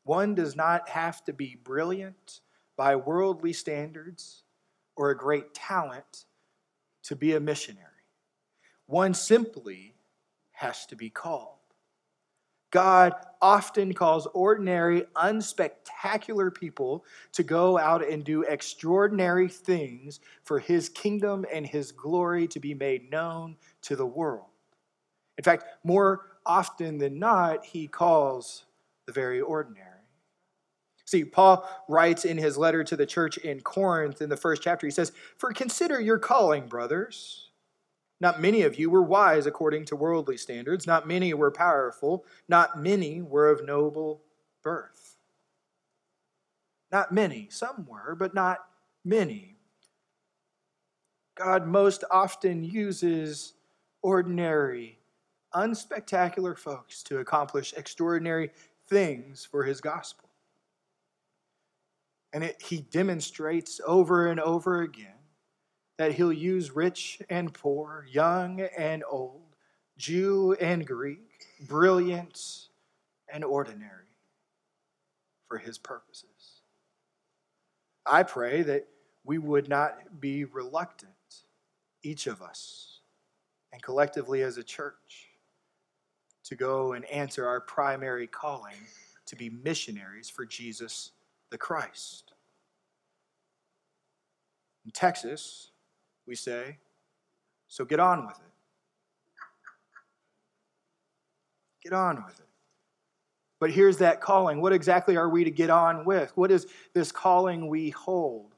One 0.03 0.35
does 0.35 0.57
not 0.57 0.89
have 0.89 1.23
to 1.23 1.31
be 1.31 1.55
brilliant 1.63 2.41
by 2.75 2.97
worldly 2.97 3.53
standards 3.53 4.43
or 4.97 5.09
a 5.09 5.17
great 5.17 5.53
talent 5.53 6.25
to 7.03 7.15
be 7.15 7.33
a 7.33 7.39
missionary. 7.39 7.87
One 8.87 9.13
simply 9.13 9.95
has 10.51 10.85
to 10.87 10.97
be 10.97 11.09
called. 11.09 11.62
God 12.73 13.13
often 13.39 13.93
calls 13.93 14.25
ordinary, 14.33 15.03
unspectacular 15.15 16.51
people 16.51 17.05
to 17.33 17.43
go 17.43 17.77
out 17.77 18.03
and 18.03 18.23
do 18.23 18.41
extraordinary 18.41 19.47
things 19.47 20.19
for 20.41 20.57
his 20.57 20.89
kingdom 20.89 21.45
and 21.53 21.67
his 21.67 21.91
glory 21.91 22.47
to 22.47 22.59
be 22.59 22.73
made 22.73 23.11
known 23.11 23.57
to 23.83 23.95
the 23.95 24.07
world. 24.07 24.47
In 25.37 25.43
fact, 25.43 25.65
more 25.83 26.31
often 26.47 26.97
than 26.97 27.19
not, 27.19 27.63
he 27.63 27.87
calls 27.87 28.65
the 29.05 29.13
very 29.13 29.39
ordinary. 29.39 29.89
See, 31.05 31.25
Paul 31.25 31.69
writes 31.87 32.25
in 32.25 32.39
his 32.39 32.57
letter 32.57 32.83
to 32.85 32.95
the 32.95 33.05
church 33.05 33.37
in 33.37 33.61
Corinth 33.61 34.19
in 34.19 34.29
the 34.29 34.37
first 34.37 34.63
chapter, 34.63 34.87
he 34.87 34.91
says, 34.91 35.11
For 35.37 35.53
consider 35.53 36.01
your 36.01 36.17
calling, 36.17 36.65
brothers. 36.65 37.51
Not 38.23 38.41
many 38.41 38.61
of 38.61 38.79
you 38.79 38.89
were 38.89 39.03
wise 39.03 39.47
according 39.47 39.83
to 39.87 39.97
worldly 39.97 40.37
standards, 40.37 40.87
not 40.87 41.05
many 41.05 41.33
were 41.33 41.51
powerful, 41.51 42.23
not 42.47 42.79
many 42.79 43.21
were 43.21 43.49
of 43.49 43.65
noble 43.65 44.21
birth. 44.63 45.17
Not 46.89 47.11
many, 47.11 47.49
some 47.51 47.85
were, 47.85 48.15
but 48.15 48.33
not 48.33 48.59
many. 49.03 49.57
God 51.35 51.67
most 51.67 52.05
often 52.09 52.63
uses 52.63 53.55
ordinary, 54.01 54.99
unspectacular 55.53 56.57
folks 56.57 57.03
to 57.03 57.17
accomplish 57.17 57.73
extraordinary 57.75 58.51
things 58.87 59.43
for 59.43 59.65
his 59.65 59.81
gospel. 59.81 60.29
And 62.31 62.45
it, 62.45 62.61
he 62.61 62.77
demonstrates 62.89 63.81
over 63.85 64.27
and 64.27 64.39
over 64.39 64.81
again 64.81 65.22
that 65.97 66.13
he'll 66.13 66.33
use 66.33 66.75
rich 66.75 67.21
and 67.29 67.53
poor, 67.53 68.05
young 68.09 68.61
and 68.77 69.03
old, 69.09 69.41
Jew 69.97 70.53
and 70.59 70.85
Greek, 70.85 71.47
brilliant 71.67 72.67
and 73.31 73.43
ordinary 73.43 74.07
for 75.47 75.57
his 75.57 75.77
purposes. 75.77 76.61
I 78.05 78.23
pray 78.23 78.63
that 78.63 78.87
we 79.23 79.37
would 79.37 79.69
not 79.69 80.19
be 80.19 80.45
reluctant, 80.45 81.11
each 82.01 82.27
of 82.27 82.41
us, 82.41 82.99
and 83.71 83.81
collectively 83.81 84.41
as 84.41 84.57
a 84.57 84.63
church, 84.63 85.29
to 86.45 86.55
go 86.55 86.93
and 86.93 87.05
answer 87.05 87.47
our 87.47 87.61
primary 87.61 88.27
calling 88.27 88.75
to 89.25 89.35
be 89.35 89.49
missionaries 89.49 90.29
for 90.29 90.45
Jesus 90.45 91.11
the 91.49 91.57
Christ. 91.57 92.33
In 94.85 94.91
Texas, 94.91 95.71
we 96.27 96.35
say, 96.35 96.77
so 97.67 97.85
get 97.85 97.99
on 97.99 98.25
with 98.25 98.37
it. 98.37 98.51
Get 101.83 101.93
on 101.93 102.23
with 102.25 102.39
it. 102.39 102.45
But 103.59 103.71
here's 103.71 103.97
that 103.97 104.21
calling. 104.21 104.61
What 104.61 104.73
exactly 104.73 105.17
are 105.17 105.29
we 105.29 105.43
to 105.43 105.51
get 105.51 105.69
on 105.69 106.05
with? 106.05 106.31
What 106.35 106.51
is 106.51 106.67
this 106.93 107.11
calling 107.11 107.67
we 107.67 107.89
hold? 107.91 108.55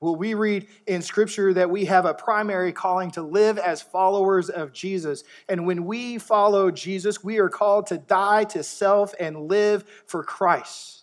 Well, 0.00 0.16
we 0.16 0.32
read 0.32 0.66
in 0.86 1.02
Scripture 1.02 1.52
that 1.52 1.68
we 1.68 1.84
have 1.84 2.06
a 2.06 2.14
primary 2.14 2.72
calling 2.72 3.10
to 3.12 3.22
live 3.22 3.58
as 3.58 3.82
followers 3.82 4.48
of 4.48 4.72
Jesus. 4.72 5.24
And 5.48 5.66
when 5.66 5.84
we 5.84 6.16
follow 6.16 6.70
Jesus, 6.70 7.22
we 7.22 7.38
are 7.38 7.50
called 7.50 7.86
to 7.88 7.98
die 7.98 8.44
to 8.44 8.62
self 8.62 9.14
and 9.20 9.48
live 9.48 9.84
for 10.06 10.24
Christ. 10.24 11.00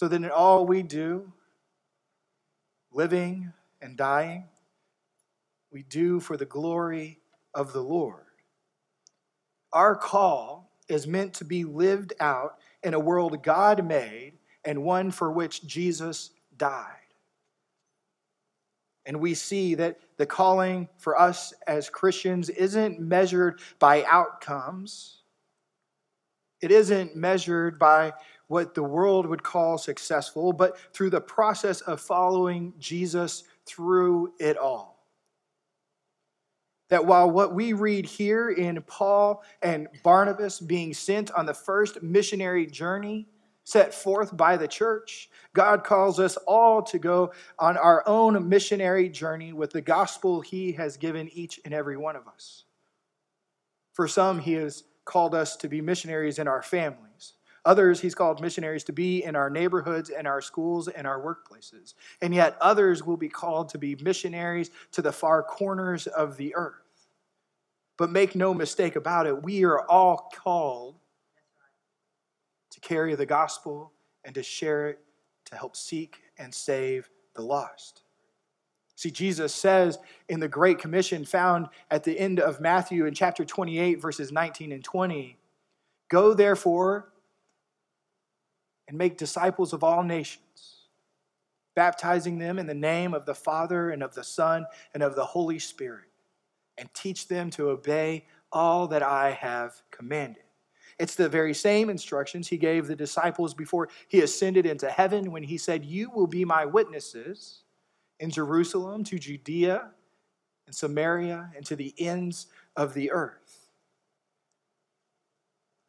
so 0.00 0.08
that 0.08 0.16
in 0.16 0.30
all 0.30 0.64
we 0.64 0.82
do, 0.82 1.30
living 2.92 3.52
and 3.80 3.96
dying, 3.96 4.44
we 5.72 5.82
do 5.82 6.20
for 6.20 6.36
the 6.36 6.46
glory 6.46 7.18
of 7.54 7.72
the 7.72 7.82
Lord. 7.82 8.24
Our 9.72 9.94
call 9.94 10.70
is 10.88 11.06
meant 11.06 11.34
to 11.34 11.44
be 11.44 11.64
lived 11.64 12.12
out 12.18 12.56
in 12.82 12.94
a 12.94 13.00
world 13.00 13.42
God 13.42 13.84
made 13.84 14.32
and 14.64 14.82
one 14.82 15.10
for 15.10 15.30
which 15.30 15.64
Jesus 15.64 16.30
died. 16.56 16.96
And 19.06 19.20
we 19.20 19.34
see 19.34 19.74
that 19.76 19.98
the 20.18 20.26
calling 20.26 20.88
for 20.98 21.18
us 21.18 21.54
as 21.66 21.88
Christians 21.88 22.48
isn't 22.50 23.00
measured 23.00 23.60
by 23.78 24.04
outcomes. 24.04 25.22
It 26.60 26.70
isn't 26.70 27.16
measured 27.16 27.78
by 27.78 28.12
what 28.50 28.74
the 28.74 28.82
world 28.82 29.26
would 29.26 29.44
call 29.44 29.78
successful, 29.78 30.52
but 30.52 30.76
through 30.92 31.08
the 31.08 31.20
process 31.20 31.82
of 31.82 32.00
following 32.00 32.74
Jesus 32.80 33.44
through 33.64 34.32
it 34.40 34.58
all. 34.58 35.06
That 36.88 37.06
while 37.06 37.30
what 37.30 37.54
we 37.54 37.74
read 37.74 38.06
here 38.06 38.50
in 38.50 38.82
Paul 38.82 39.44
and 39.62 39.86
Barnabas 40.02 40.58
being 40.58 40.92
sent 40.94 41.30
on 41.30 41.46
the 41.46 41.54
first 41.54 42.02
missionary 42.02 42.66
journey 42.66 43.28
set 43.62 43.94
forth 43.94 44.36
by 44.36 44.56
the 44.56 44.66
church, 44.66 45.30
God 45.54 45.84
calls 45.84 46.18
us 46.18 46.36
all 46.38 46.82
to 46.82 46.98
go 46.98 47.32
on 47.56 47.76
our 47.76 48.02
own 48.04 48.48
missionary 48.48 49.08
journey 49.08 49.52
with 49.52 49.70
the 49.70 49.80
gospel 49.80 50.40
He 50.40 50.72
has 50.72 50.96
given 50.96 51.28
each 51.28 51.60
and 51.64 51.72
every 51.72 51.96
one 51.96 52.16
of 52.16 52.26
us. 52.26 52.64
For 53.92 54.08
some, 54.08 54.40
He 54.40 54.54
has 54.54 54.82
called 55.04 55.36
us 55.36 55.54
to 55.58 55.68
be 55.68 55.80
missionaries 55.80 56.40
in 56.40 56.48
our 56.48 56.62
families. 56.62 57.09
Others, 57.64 58.00
he's 58.00 58.14
called 58.14 58.40
missionaries 58.40 58.84
to 58.84 58.92
be 58.92 59.22
in 59.22 59.36
our 59.36 59.50
neighborhoods 59.50 60.10
and 60.10 60.26
our 60.26 60.40
schools 60.40 60.88
and 60.88 61.06
our 61.06 61.20
workplaces. 61.20 61.94
And 62.22 62.34
yet, 62.34 62.56
others 62.60 63.04
will 63.04 63.18
be 63.18 63.28
called 63.28 63.68
to 63.70 63.78
be 63.78 63.96
missionaries 63.96 64.70
to 64.92 65.02
the 65.02 65.12
far 65.12 65.42
corners 65.42 66.06
of 66.06 66.36
the 66.36 66.54
earth. 66.54 66.74
But 67.98 68.10
make 68.10 68.34
no 68.34 68.54
mistake 68.54 68.96
about 68.96 69.26
it, 69.26 69.42
we 69.42 69.64
are 69.64 69.86
all 69.88 70.30
called 70.34 70.96
to 72.70 72.80
carry 72.80 73.14
the 73.14 73.26
gospel 73.26 73.92
and 74.24 74.34
to 74.34 74.42
share 74.42 74.88
it 74.88 75.00
to 75.46 75.56
help 75.56 75.76
seek 75.76 76.16
and 76.38 76.54
save 76.54 77.10
the 77.34 77.42
lost. 77.42 78.02
See, 78.96 79.10
Jesus 79.10 79.54
says 79.54 79.98
in 80.28 80.40
the 80.40 80.48
Great 80.48 80.78
Commission 80.78 81.24
found 81.24 81.68
at 81.90 82.04
the 82.04 82.18
end 82.18 82.40
of 82.40 82.60
Matthew 82.60 83.06
in 83.06 83.14
chapter 83.14 83.44
28, 83.44 84.00
verses 84.00 84.32
19 84.32 84.72
and 84.72 84.84
20 84.84 85.36
Go 86.10 86.34
therefore 86.34 87.09
and 88.90 88.98
make 88.98 89.16
disciples 89.16 89.72
of 89.72 89.82
all 89.82 90.02
nations 90.02 90.80
baptizing 91.76 92.38
them 92.38 92.58
in 92.58 92.66
the 92.66 92.74
name 92.74 93.14
of 93.14 93.24
the 93.24 93.34
Father 93.34 93.90
and 93.90 94.02
of 94.02 94.14
the 94.14 94.24
Son 94.24 94.66
and 94.92 95.02
of 95.02 95.14
the 95.14 95.24
Holy 95.24 95.58
Spirit, 95.58 96.08
and 96.76 96.92
teach 96.92 97.28
them 97.28 97.48
to 97.50 97.70
obey 97.70 98.26
all 98.52 98.88
that 98.88 99.02
I 99.02 99.30
have 99.30 99.80
commanded. 99.92 100.42
It's 100.98 101.14
the 101.14 101.28
very 101.28 101.54
same 101.54 101.88
instructions 101.88 102.48
he 102.48 102.58
gave 102.58 102.86
the 102.86 102.96
disciples 102.96 103.54
before 103.54 103.88
he 104.08 104.20
ascended 104.20 104.66
into 104.66 104.90
heaven 104.90 105.30
when 105.30 105.44
he 105.44 105.56
said, 105.56 105.84
You 105.84 106.10
will 106.10 106.26
be 106.26 106.44
my 106.44 106.66
witnesses 106.66 107.62
in 108.18 108.30
Jerusalem, 108.30 109.04
to 109.04 109.18
Judea, 109.18 109.92
and 110.66 110.74
Samaria, 110.74 111.50
and 111.56 111.64
to 111.64 111.76
the 111.76 111.94
ends 111.96 112.48
of 112.76 112.92
the 112.92 113.10
earth. 113.12 113.70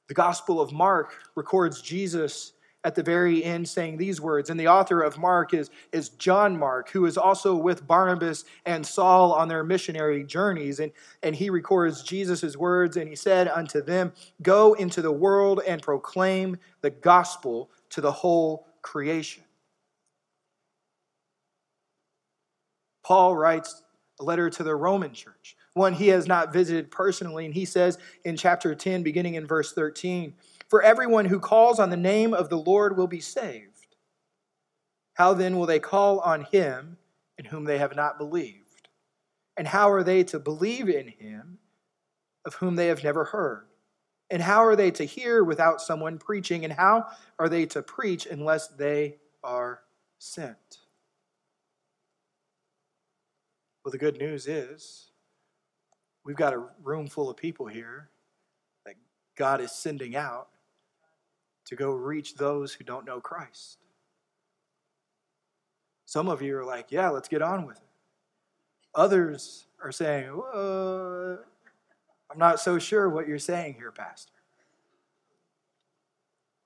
The 0.07 0.13
Gospel 0.13 0.61
of 0.61 0.71
Mark 0.71 1.15
records 1.35 1.81
Jesus 1.81 2.53
at 2.83 2.95
the 2.95 3.03
very 3.03 3.43
end 3.43 3.67
saying 3.67 3.97
these 3.97 4.19
words. 4.19 4.49
And 4.49 4.59
the 4.59 4.67
author 4.67 5.01
of 5.01 5.17
Mark 5.17 5.53
is, 5.53 5.69
is 5.91 6.09
John 6.09 6.57
Mark, 6.57 6.89
who 6.89 7.05
is 7.05 7.17
also 7.17 7.55
with 7.55 7.87
Barnabas 7.87 8.43
and 8.65 8.85
Saul 8.85 9.33
on 9.33 9.47
their 9.47 9.63
missionary 9.63 10.23
journeys. 10.23 10.79
And, 10.79 10.91
and 11.21 11.35
he 11.35 11.49
records 11.49 12.03
Jesus' 12.03 12.57
words, 12.57 12.97
and 12.97 13.07
he 13.07 13.15
said 13.15 13.47
unto 13.47 13.81
them, 13.81 14.13
Go 14.41 14.73
into 14.73 15.01
the 15.01 15.11
world 15.11 15.61
and 15.67 15.81
proclaim 15.81 16.57
the 16.81 16.89
gospel 16.89 17.69
to 17.91 18.01
the 18.01 18.11
whole 18.11 18.67
creation. 18.81 19.43
Paul 23.03 23.35
writes 23.35 23.83
a 24.19 24.23
letter 24.23 24.49
to 24.49 24.63
the 24.63 24.75
Roman 24.75 25.13
church, 25.13 25.55
one 25.73 25.93
he 25.93 26.09
has 26.09 26.27
not 26.27 26.53
visited 26.53 26.91
personally, 26.91 27.45
and 27.45 27.53
he 27.53 27.65
says 27.65 27.97
in 28.23 28.37
chapter 28.37 28.75
10, 28.75 29.03
beginning 29.03 29.35
in 29.35 29.47
verse 29.47 29.73
13, 29.73 30.33
for 30.71 30.81
everyone 30.81 31.25
who 31.25 31.37
calls 31.37 31.79
on 31.81 31.89
the 31.89 31.97
name 31.97 32.33
of 32.33 32.47
the 32.47 32.57
Lord 32.57 32.95
will 32.95 33.05
be 33.05 33.19
saved. 33.19 33.97
How 35.15 35.33
then 35.33 35.57
will 35.57 35.65
they 35.65 35.81
call 35.81 36.21
on 36.21 36.45
him 36.45 36.97
in 37.37 37.43
whom 37.43 37.65
they 37.65 37.77
have 37.77 37.93
not 37.93 38.17
believed? 38.17 38.87
And 39.57 39.67
how 39.67 39.91
are 39.91 40.01
they 40.01 40.23
to 40.23 40.39
believe 40.39 40.87
in 40.87 41.09
him 41.09 41.57
of 42.45 42.53
whom 42.55 42.77
they 42.77 42.87
have 42.87 43.03
never 43.03 43.25
heard? 43.25 43.67
And 44.29 44.41
how 44.41 44.63
are 44.63 44.77
they 44.77 44.91
to 44.91 45.03
hear 45.03 45.43
without 45.43 45.81
someone 45.81 46.17
preaching? 46.17 46.63
And 46.63 46.71
how 46.71 47.07
are 47.37 47.49
they 47.49 47.65
to 47.65 47.81
preach 47.81 48.25
unless 48.25 48.69
they 48.69 49.17
are 49.43 49.81
sent? 50.19 50.77
Well, 53.83 53.91
the 53.91 53.97
good 53.97 54.19
news 54.19 54.47
is 54.47 55.11
we've 56.23 56.37
got 56.37 56.53
a 56.53 56.63
room 56.81 57.07
full 57.07 57.29
of 57.29 57.35
people 57.35 57.65
here 57.65 58.09
that 58.85 58.95
God 59.35 59.59
is 59.59 59.73
sending 59.73 60.15
out 60.15 60.47
to 61.71 61.75
go 61.77 61.91
reach 61.91 62.35
those 62.35 62.73
who 62.73 62.83
don't 62.83 63.05
know 63.05 63.21
Christ. 63.21 63.77
Some 66.03 66.27
of 66.27 66.41
you 66.41 66.57
are 66.57 66.65
like, 66.65 66.91
yeah, 66.91 67.07
let's 67.07 67.29
get 67.29 67.41
on 67.41 67.65
with 67.65 67.77
it. 67.77 67.83
Others 68.93 69.67
are 69.81 69.93
saying, 69.93 70.29
I'm 70.53 72.37
not 72.37 72.59
so 72.59 72.77
sure 72.77 73.07
what 73.07 73.25
you're 73.25 73.39
saying 73.39 73.75
here, 73.75 73.93
Pastor. 73.93 74.33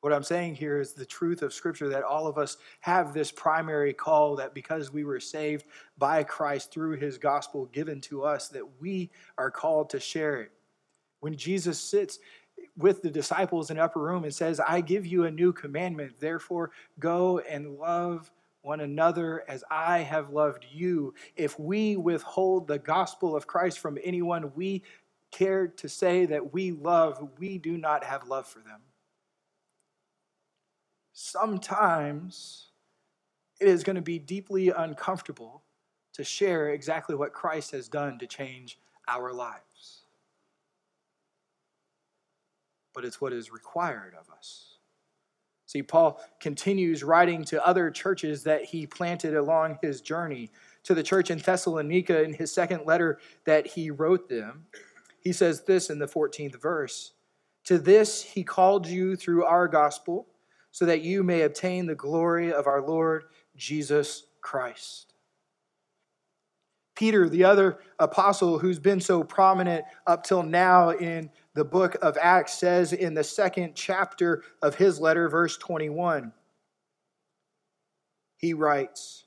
What 0.02 0.12
I'm 0.12 0.24
saying 0.24 0.56
here 0.56 0.80
is 0.80 0.94
the 0.94 1.06
truth 1.06 1.44
of 1.44 1.54
Scripture 1.54 1.90
that 1.90 2.04
all 2.04 2.26
of 2.26 2.40
us 2.40 2.58
have 2.80 3.14
this 3.14 3.32
primary 3.32 3.94
call 3.94 4.36
that 4.38 4.56
because 4.56 4.92
we 4.92 5.04
were 5.04 5.20
saved 5.20 5.66
by 6.00 6.24
Christ 6.24 6.72
through 6.72 6.98
his 6.98 7.20
gospel 7.20 7.68
given 7.68 8.02
to 8.02 8.24
us, 8.24 8.48
that 8.48 8.82
we 8.82 9.12
are 9.38 9.52
called 9.52 9.92
to 9.92 10.00
share 10.00 10.42
it. 10.42 10.52
When 11.20 11.36
Jesus 11.36 11.80
sits 11.80 12.18
with 12.78 13.02
the 13.02 13.10
disciples 13.10 13.72
in 13.72 13.80
upper 13.80 14.02
room 14.02 14.24
and 14.24 14.34
says, 14.34 14.60
I 14.60 14.82
give 14.82 15.06
you 15.06 15.26
a 15.26 15.32
new 15.32 15.54
commandment. 15.54 16.20
Therefore, 16.20 16.72
go 17.00 17.40
and 17.40 17.78
love 17.78 18.32
one 18.62 18.82
another 18.82 19.44
as 19.48 19.64
I 19.70 20.00
have 20.00 20.32
loved 20.32 20.66
you. 20.72 21.14
If 21.36 21.60
we 21.60 21.96
withhold 21.96 22.68
the 22.68 22.80
gospel 22.80 23.36
of 23.36 23.48
Christ 23.48 23.80
from 23.80 23.98
anyone 24.04 24.52
we 24.56 24.84
care 25.32 25.68
to 25.68 25.88
say 25.88 26.26
that 26.26 26.54
we 26.54 26.72
love, 26.72 27.30
we 27.38 27.58
do 27.58 27.78
not 27.78 28.04
have 28.04 28.28
love 28.28 28.48
for 28.48 28.60
them. 28.60 28.82
Sometimes 31.14 32.70
it 33.62 33.68
is 33.68 33.84
going 33.84 33.96
to 33.96 34.02
be 34.02 34.20
deeply 34.20 34.70
uncomfortable 34.70 35.64
to 36.14 36.24
share 36.24 36.70
exactly 36.70 37.16
what 37.16 37.34
Christ 37.34 37.72
has 37.72 37.88
done 37.88 38.18
to 38.20 38.28
change 38.28 38.80
our 39.08 39.32
lives 39.32 39.75
but 42.96 43.06
it's 43.06 43.22
what 43.22 43.34
is 43.34 43.52
required 43.52 44.16
of 44.20 44.30
us. 44.36 44.78
See, 45.68 45.84
Paul 45.84 46.22
continues 46.40 47.04
writing 47.04 47.44
to 47.46 47.66
other 47.66 47.92
churches 47.92 48.44
that 48.44 48.64
he 48.64 48.88
planted 48.88 49.36
along 49.36 49.80
his 49.82 50.00
journey. 50.02 50.52
To 50.84 50.94
the 50.94 51.04
church 51.04 51.32
in 51.32 51.40
Thessalonica, 51.40 52.24
in 52.24 52.34
his 52.34 52.54
second 52.54 52.86
letter 52.86 53.20
that 53.46 53.68
he 53.68 53.90
wrote 53.90 54.30
them, 54.30 54.68
he 55.20 55.34
says 55.34 55.64
this 55.64 55.90
in 55.90 55.98
the 55.98 56.08
14th 56.08 56.62
verse 56.62 57.14
To 57.66 57.80
this 57.80 58.22
he 58.22 58.44
called 58.44 58.88
you 58.88 59.16
through 59.16 59.44
our 59.44 59.68
gospel, 59.68 60.28
so 60.72 60.86
that 60.86 61.02
you 61.02 61.24
may 61.24 61.42
obtain 61.42 61.88
the 61.88 61.96
glory 61.96 62.54
of 62.54 62.68
our 62.68 62.82
Lord 62.82 63.26
Jesus 63.56 64.28
Christ. 64.42 65.15
Peter, 66.96 67.28
the 67.28 67.44
other 67.44 67.80
apostle 68.00 68.58
who's 68.58 68.80
been 68.80 69.02
so 69.02 69.24
prominent 69.24 69.86
up 70.08 70.24
till 70.24 70.44
now 70.44 70.92
in 70.92 71.30
the 71.54 71.66
book 71.66 71.98
of 72.02 72.18
Acts, 72.20 72.58
says 72.58 72.94
in 72.94 73.14
the 73.14 73.24
second 73.24 73.76
chapter 73.76 74.44
of 74.62 74.76
his 74.76 75.00
letter, 75.00 75.30
verse 75.30 75.58
21, 75.58 76.32
he 78.38 78.54
writes, 78.54 79.26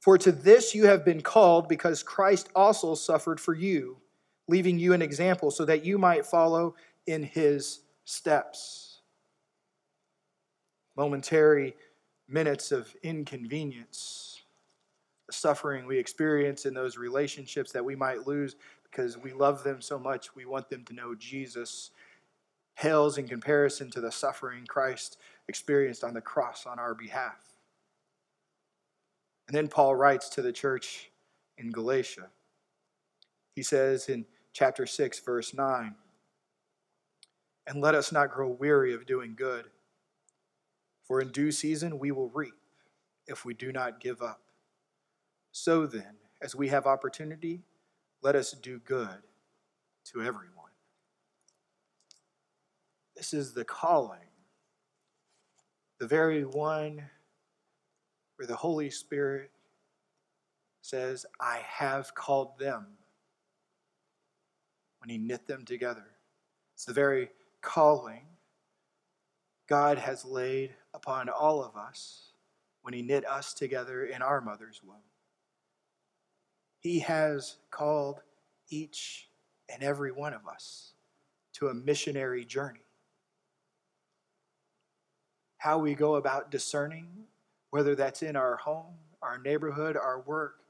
For 0.00 0.18
to 0.18 0.32
this 0.32 0.74
you 0.74 0.86
have 0.86 1.04
been 1.04 1.20
called, 1.20 1.68
because 1.68 2.02
Christ 2.02 2.48
also 2.54 2.94
suffered 2.94 3.40
for 3.40 3.54
you, 3.54 3.96
leaving 4.48 4.78
you 4.78 4.92
an 4.92 5.02
example, 5.02 5.50
so 5.50 5.64
that 5.64 5.84
you 5.84 5.96
might 5.96 6.26
follow 6.26 6.74
in 7.06 7.22
his 7.22 7.80
steps. 8.04 9.00
Momentary 10.96 11.74
minutes 12.28 12.72
of 12.72 12.94
inconvenience 13.02 14.29
suffering 15.32 15.86
we 15.86 15.98
experience 15.98 16.66
in 16.66 16.74
those 16.74 16.96
relationships 16.96 17.72
that 17.72 17.84
we 17.84 17.96
might 17.96 18.26
lose 18.26 18.56
because 18.84 19.16
we 19.16 19.32
love 19.32 19.62
them 19.62 19.80
so 19.80 19.98
much, 19.98 20.34
we 20.34 20.44
want 20.44 20.68
them 20.68 20.84
to 20.84 20.92
know 20.92 21.14
Jesus 21.14 21.90
pales 22.76 23.18
in 23.18 23.28
comparison 23.28 23.90
to 23.90 24.00
the 24.00 24.10
suffering 24.10 24.64
Christ 24.66 25.18
experienced 25.48 26.02
on 26.02 26.14
the 26.14 26.20
cross 26.20 26.66
on 26.66 26.78
our 26.78 26.94
behalf. 26.94 27.54
And 29.46 29.56
then 29.56 29.68
Paul 29.68 29.96
writes 29.96 30.28
to 30.30 30.42
the 30.42 30.52
church 30.52 31.10
in 31.58 31.70
Galatia. 31.70 32.28
He 33.54 33.62
says 33.62 34.08
in 34.08 34.24
chapter 34.52 34.86
6, 34.86 35.20
verse 35.20 35.52
9, 35.52 35.94
And 37.66 37.80
let 37.80 37.94
us 37.94 38.12
not 38.12 38.30
grow 38.30 38.48
weary 38.48 38.94
of 38.94 39.06
doing 39.06 39.34
good, 39.36 39.66
for 41.02 41.20
in 41.20 41.28
due 41.28 41.52
season 41.52 41.98
we 41.98 42.12
will 42.12 42.30
reap 42.30 42.54
if 43.26 43.44
we 43.44 43.52
do 43.52 43.72
not 43.72 44.00
give 44.00 44.22
up. 44.22 44.40
So 45.52 45.86
then, 45.86 46.16
as 46.40 46.54
we 46.54 46.68
have 46.68 46.86
opportunity, 46.86 47.62
let 48.22 48.36
us 48.36 48.52
do 48.52 48.78
good 48.78 49.22
to 50.12 50.22
everyone. 50.22 50.70
This 53.16 53.34
is 53.34 53.52
the 53.52 53.64
calling, 53.64 54.28
the 55.98 56.06
very 56.06 56.44
one 56.44 57.02
where 58.36 58.46
the 58.46 58.56
Holy 58.56 58.90
Spirit 58.90 59.50
says, 60.80 61.26
I 61.38 61.60
have 61.66 62.14
called 62.14 62.58
them 62.58 62.86
when 65.00 65.10
He 65.10 65.18
knit 65.18 65.46
them 65.46 65.64
together. 65.64 66.06
It's 66.74 66.86
the 66.86 66.94
very 66.94 67.30
calling 67.60 68.22
God 69.68 69.98
has 69.98 70.24
laid 70.24 70.74
upon 70.94 71.28
all 71.28 71.62
of 71.62 71.76
us 71.76 72.32
when 72.82 72.94
He 72.94 73.02
knit 73.02 73.28
us 73.28 73.52
together 73.52 74.04
in 74.04 74.22
our 74.22 74.40
mother's 74.40 74.80
womb. 74.82 74.96
He 76.80 77.00
has 77.00 77.56
called 77.70 78.22
each 78.70 79.28
and 79.68 79.82
every 79.82 80.10
one 80.10 80.32
of 80.32 80.46
us 80.48 80.94
to 81.54 81.68
a 81.68 81.74
missionary 81.74 82.44
journey. 82.44 82.80
How 85.58 85.78
we 85.78 85.94
go 85.94 86.16
about 86.16 86.50
discerning, 86.50 87.06
whether 87.68 87.94
that's 87.94 88.22
in 88.22 88.34
our 88.34 88.56
home, 88.56 88.94
our 89.20 89.38
neighborhood, 89.38 89.96
our 89.96 90.20
work, 90.20 90.60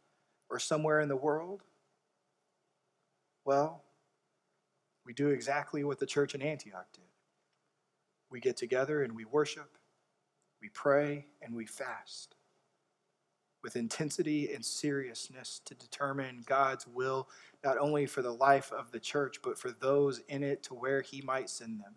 or 0.51 0.59
somewhere 0.59 1.01
in 1.01 1.09
the 1.09 1.16
world, 1.16 1.62
well, 3.44 3.85
we 5.07 5.12
do 5.12 5.29
exactly 5.29 5.85
what 5.85 6.01
the 6.01 6.07
church 6.07 6.35
in 6.35 6.42
Antioch 6.42 6.87
did. 6.92 7.05
We 8.31 8.40
get 8.40 8.57
together 8.57 9.05
and 9.05 9.14
we 9.14 9.25
worship, 9.25 9.79
we 10.61 10.68
pray, 10.70 11.27
and 11.40 11.55
we 11.55 11.66
fast 11.66 12.35
with 13.62 13.77
intensity 13.77 14.53
and 14.55 14.64
seriousness 14.64 15.61
to 15.66 15.75
determine 15.75 16.44
God's 16.46 16.87
will, 16.87 17.29
not 17.64 17.79
only 17.79 18.07
for 18.07 18.23
the 18.23 18.33
life 18.33 18.73
of 18.73 18.90
the 18.90 19.01
church, 19.01 19.40
but 19.42 19.59
for 19.59 19.70
those 19.70 20.20
in 20.29 20.42
it 20.42 20.62
to 20.64 20.75
where 20.75 21.03
He 21.03 21.20
might 21.23 21.51
send 21.51 21.81
them. 21.81 21.94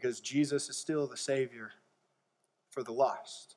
because 0.00 0.20
Jesus 0.20 0.68
is 0.68 0.76
still 0.76 1.08
the 1.08 1.16
Savior 1.16 1.72
for 2.70 2.84
the 2.84 2.92
lost, 2.92 3.56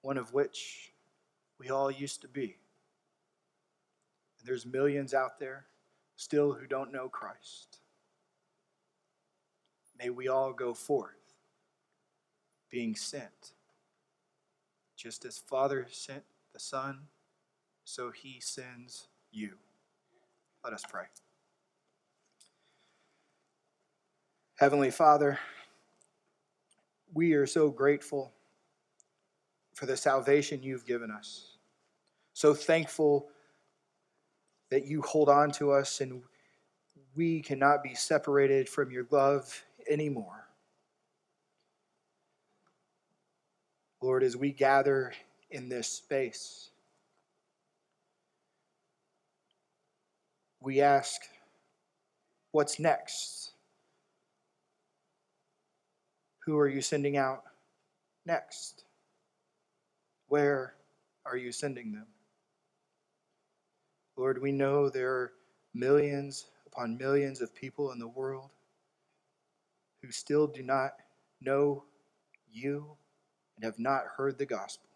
one 0.00 0.16
of 0.16 0.32
which 0.32 0.94
we 1.60 1.68
all 1.68 1.90
used 1.90 2.22
to 2.22 2.28
be. 2.28 2.56
And 4.38 4.48
there's 4.48 4.64
millions 4.64 5.12
out 5.12 5.38
there 5.38 5.66
still 6.16 6.54
who 6.54 6.66
don't 6.66 6.92
know 6.92 7.10
Christ. 7.10 7.80
May 10.02 10.10
we 10.10 10.26
all 10.26 10.52
go 10.52 10.74
forth 10.74 11.34
being 12.70 12.96
sent. 12.96 13.52
Just 14.96 15.24
as 15.24 15.38
Father 15.38 15.86
sent 15.90 16.24
the 16.52 16.58
Son, 16.58 17.02
so 17.84 18.10
he 18.10 18.40
sends 18.40 19.06
you. 19.30 19.52
Let 20.64 20.72
us 20.72 20.82
pray. 20.88 21.04
Heavenly 24.56 24.90
Father, 24.90 25.38
we 27.14 27.34
are 27.34 27.46
so 27.46 27.70
grateful 27.70 28.32
for 29.74 29.86
the 29.86 29.96
salvation 29.96 30.64
you've 30.64 30.86
given 30.86 31.12
us. 31.12 31.58
So 32.32 32.54
thankful 32.54 33.28
that 34.70 34.84
you 34.84 35.02
hold 35.02 35.28
on 35.28 35.52
to 35.52 35.70
us 35.70 36.00
and 36.00 36.22
we 37.14 37.40
cannot 37.40 37.82
be 37.82 37.94
separated 37.94 38.68
from 38.68 38.90
your 38.90 39.06
love 39.10 39.64
anymore. 39.88 40.46
Lord, 44.00 44.22
as 44.22 44.36
we 44.36 44.50
gather 44.50 45.12
in 45.50 45.68
this 45.68 45.86
space, 45.86 46.70
we 50.60 50.80
ask, 50.80 51.20
what's 52.50 52.78
next? 52.78 53.52
Who 56.44 56.58
are 56.58 56.68
you 56.68 56.80
sending 56.82 57.16
out 57.16 57.44
next? 58.26 58.84
Where 60.28 60.74
are 61.24 61.36
you 61.36 61.52
sending 61.52 61.92
them? 61.92 62.06
Lord, 64.16 64.42
we 64.42 64.50
know 64.50 64.88
there 64.88 65.12
are 65.12 65.32
millions 65.74 66.46
upon 66.66 66.98
millions 66.98 67.40
of 67.40 67.54
people 67.54 67.92
in 67.92 67.98
the 67.98 68.08
world 68.08 68.50
who 70.02 70.10
still 70.10 70.46
do 70.46 70.62
not 70.62 70.92
know 71.40 71.84
you 72.50 72.96
and 73.56 73.64
have 73.64 73.78
not 73.78 74.02
heard 74.16 74.36
the 74.36 74.46
gospel. 74.46 74.88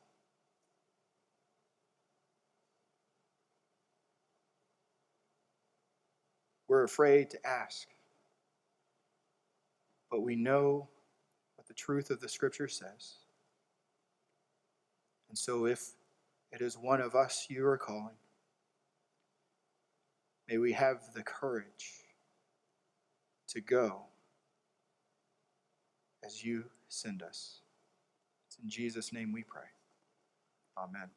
We're 6.68 6.82
afraid 6.82 7.30
to 7.30 7.46
ask, 7.46 7.86
but 10.10 10.22
we 10.22 10.34
know 10.34 10.88
what 11.54 11.68
the 11.68 11.74
truth 11.74 12.10
of 12.10 12.20
the 12.20 12.28
scripture 12.28 12.66
says. 12.66 13.18
And 15.28 15.38
so, 15.38 15.66
if 15.66 15.92
it 16.50 16.60
is 16.60 16.76
one 16.76 17.00
of 17.00 17.14
us 17.14 17.46
you 17.48 17.64
are 17.66 17.78
calling, 17.78 18.16
may 20.48 20.58
we 20.58 20.72
have 20.72 21.12
the 21.14 21.22
courage 21.22 22.04
to 23.48 23.60
go 23.60 24.06
as 26.26 26.44
you 26.44 26.64
send 26.88 27.22
us. 27.22 27.60
It's 28.48 28.58
in 28.62 28.68
Jesus' 28.68 29.12
name 29.12 29.32
we 29.32 29.42
pray. 29.42 29.68
Amen. 30.76 31.08